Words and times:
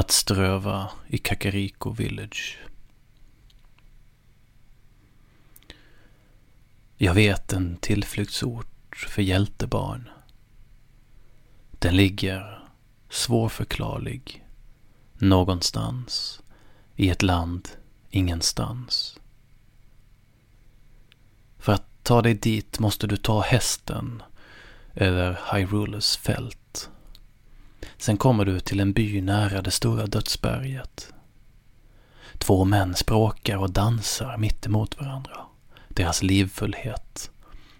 Att 0.00 0.10
ströva 0.10 0.90
i 1.08 1.18
Kakariko 1.18 1.90
Village. 1.90 2.58
Jag 6.96 7.14
vet 7.14 7.52
en 7.52 7.76
tillflyktsort 7.76 9.06
för 9.08 9.22
hjältebarn. 9.22 10.08
Den 11.70 11.96
ligger, 11.96 12.68
svårförklarlig, 13.08 14.44
någonstans 15.18 16.40
i 16.96 17.10
ett 17.10 17.22
land 17.22 17.68
ingenstans. 18.10 19.18
För 21.58 21.72
att 21.72 21.86
ta 22.02 22.22
dig 22.22 22.34
dit 22.34 22.78
måste 22.78 23.06
du 23.06 23.16
ta 23.16 23.40
hästen 23.40 24.22
över 24.94 25.40
Hyrules 25.52 26.16
fält. 26.16 26.59
Sen 27.98 28.16
kommer 28.16 28.44
du 28.44 28.60
till 28.60 28.80
en 28.80 28.92
by 28.92 29.20
nära 29.20 29.62
det 29.62 29.70
stora 29.70 30.06
dödsberget. 30.06 31.12
Två 32.38 32.64
män 32.64 32.94
språkar 32.94 33.56
och 33.56 33.70
dansar 33.70 34.36
mitt 34.36 34.66
emot 34.66 35.00
varandra. 35.00 35.40
Deras 35.88 36.22
livfullhet, 36.22 37.30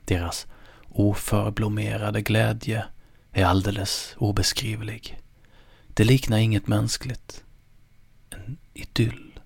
deras 0.04 0.46
oförblommerade 0.88 2.22
glädje 2.22 2.84
är 3.32 3.44
alldeles 3.44 4.14
obeskrivlig. 4.18 5.20
Det 5.86 6.04
liknar 6.04 6.38
inget 6.38 6.66
mänskligt. 6.66 7.44
En 8.30 8.58
idyll. 8.74 9.40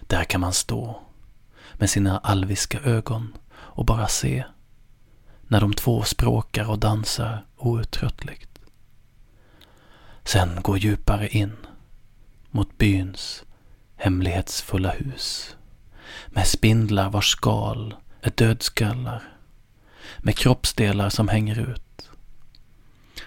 Där 0.00 0.24
kan 0.24 0.40
man 0.40 0.52
stå 0.52 1.00
med 1.74 1.90
sina 1.90 2.18
alviska 2.18 2.80
ögon 2.80 3.36
och 3.52 3.84
bara 3.84 4.08
se 4.08 4.44
när 5.52 5.60
de 5.60 5.74
två 5.74 6.02
språkar 6.02 6.70
och 6.70 6.78
dansar 6.78 7.44
outtröttligt. 7.56 8.58
Sen 10.24 10.62
gå 10.62 10.76
djupare 10.76 11.28
in 11.28 11.56
mot 12.50 12.78
byns 12.78 13.44
hemlighetsfulla 13.96 14.90
hus 14.90 15.56
med 16.26 16.46
spindlar 16.46 17.10
vars 17.10 17.30
skal 17.30 17.94
är 18.20 18.30
dödskallar 18.30 19.22
med 20.18 20.36
kroppsdelar 20.36 21.08
som 21.08 21.28
hänger 21.28 21.58
ut. 21.70 22.10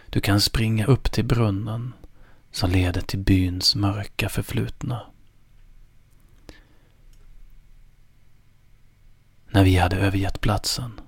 Du 0.10 0.22
kan 0.22 0.42
springa 0.42 0.86
upp 0.86 1.12
till 1.12 1.26
brunnen 1.26 1.94
som 2.52 2.72
leder 2.72 3.02
till 3.02 3.20
byns 3.20 3.76
mörka 3.76 4.30
förflutna. 4.30 5.02
När 9.50 9.64
vi 9.64 9.76
hade 9.76 9.96
övergett 9.96 10.42
platsen, 10.42 11.02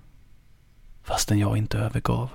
fastän 1.07 1.39
jag 1.39 1.57
inte 1.57 1.77
övergav, 1.77 2.29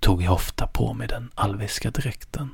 tog 0.00 0.22
jag 0.22 0.32
ofta 0.32 0.66
på 0.66 0.94
mig 0.94 1.08
den 1.08 1.30
alviska 1.34 1.90
dräkten. 1.90 2.50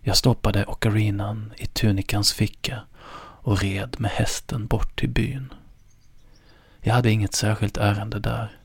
Jag 0.00 0.16
stoppade 0.16 0.64
ocarinan 0.64 1.52
i 1.56 1.66
tunikans 1.66 2.32
ficka 2.32 2.80
och 3.44 3.60
red 3.60 3.96
med 3.98 4.10
hästen 4.10 4.66
bort 4.66 5.00
till 5.00 5.08
byn. 5.10 5.52
Jag 6.80 6.94
hade 6.94 7.10
inget 7.10 7.34
särskilt 7.34 7.76
ärende 7.76 8.18
där. 8.18 8.58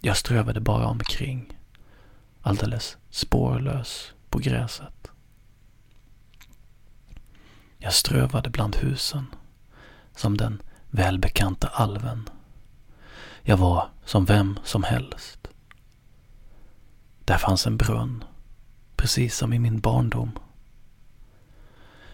Jag 0.00 0.16
strövade 0.16 0.60
bara 0.60 0.86
omkring, 0.86 1.52
alldeles 2.42 2.96
spårlös 3.10 4.12
på 4.28 4.38
gräset. 4.38 5.10
Jag 7.78 7.92
strövade 7.92 8.50
bland 8.50 8.76
husen, 8.76 9.26
som 10.16 10.36
den 10.36 10.62
välbekanta 10.90 11.68
alven. 11.68 12.28
Jag 13.42 13.56
var 13.56 13.88
som 14.04 14.24
vem 14.24 14.58
som 14.64 14.82
helst. 14.82 15.48
Där 17.24 17.38
fanns 17.38 17.66
en 17.66 17.76
brunn, 17.76 18.24
precis 18.96 19.36
som 19.36 19.52
i 19.52 19.58
min 19.58 19.80
barndom. 19.80 20.38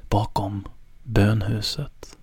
Bakom 0.08 0.68
bönhuset 1.02 2.16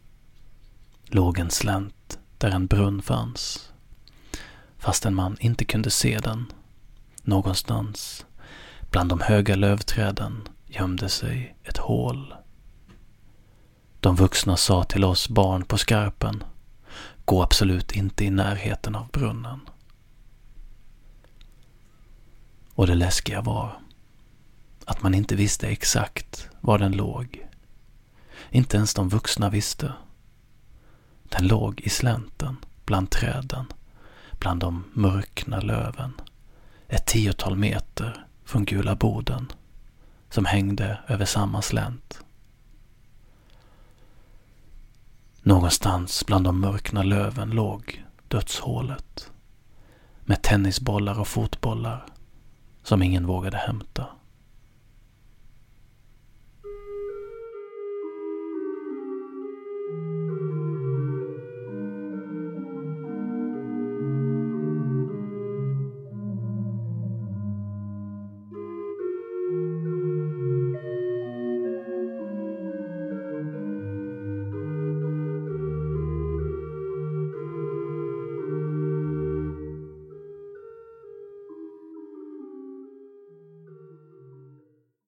låg 1.06 1.40
en 1.40 1.52
slänt 1.52 2.20
där 2.38 2.52
en 2.52 2.68
brunn 2.68 3.02
fanns. 3.02 3.72
Fastän 4.78 5.16
man 5.16 5.38
inte 5.40 5.66
kunde 5.66 5.90
se 5.90 6.20
den. 6.20 6.46
Någonstans 7.24 8.26
bland 8.92 9.10
de 9.10 9.22
höga 9.22 9.56
lövträden 9.56 10.48
gömde 10.66 11.10
sig 11.10 11.56
ett 11.64 11.78
hål. 11.78 12.34
De 14.00 14.16
vuxna 14.16 14.58
sa 14.58 14.84
till 14.84 15.04
oss 15.04 15.30
barn 15.30 15.66
på 15.66 15.78
skarpen, 15.78 16.44
gå 17.26 17.44
absolut 17.44 17.92
inte 17.92 18.26
i 18.26 18.30
närheten 18.30 18.96
av 18.96 19.08
brunnen. 19.08 19.60
Och 22.74 22.88
det 22.88 22.96
läskiga 22.96 23.42
var 23.42 23.80
att 24.86 25.02
man 25.02 25.14
inte 25.14 25.36
visste 25.36 25.68
exakt 25.68 26.50
var 26.62 26.80
den 26.80 26.92
låg. 26.92 27.48
Inte 28.50 28.78
ens 28.78 28.94
de 28.94 29.10
vuxna 29.10 29.50
visste. 29.50 29.94
Den 31.30 31.48
låg 31.48 31.82
i 31.82 31.90
slänten, 31.90 32.58
bland 32.86 33.10
träden, 33.10 33.66
bland 34.40 34.60
de 34.60 34.84
mörkna 34.94 35.60
löven. 35.60 36.14
Ett 36.88 37.06
tiotal 37.06 37.56
meter 37.56 38.26
från 38.46 38.66
Gula 38.66 38.96
Boden, 38.96 39.52
som 40.30 40.46
hängde 40.46 41.00
över 41.08 41.26
samma 41.26 41.62
slänt. 41.62 42.25
Någonstans 45.48 46.26
bland 46.26 46.46
de 46.46 46.60
mörkna 46.60 47.04
löven 47.04 47.50
låg 47.50 48.06
dödshålet. 48.28 49.32
Med 50.22 50.42
tennisbollar 50.42 51.20
och 51.20 51.28
fotbollar 51.28 52.06
som 52.84 53.02
ingen 53.02 53.28
vågade 53.28 53.58
hämta. 53.58 54.06